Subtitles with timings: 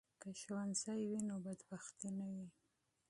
[0.21, 2.47] که ښوونځی وي نو بدبختي نه وي.